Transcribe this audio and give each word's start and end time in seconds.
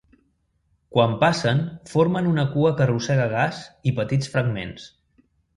Quan 0.97 1.13
passen, 1.23 1.61
formen 1.91 2.31
una 2.31 2.47
cua 2.55 2.73
que 2.79 2.85
arrossega 2.89 3.31
gas 3.37 3.63
i 3.93 3.97
petits 4.01 4.37
fragments. 4.37 4.93